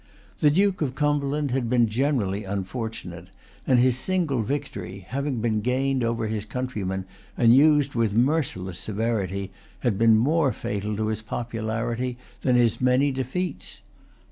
[0.39, 3.27] The Duke of Cumberland had been generally unfortunate;
[3.67, 7.05] and his single victory, having been gained over his countrymen
[7.37, 9.51] and used with merciless severity,
[9.81, 13.81] had been more fatal to his popularity than his many defeats.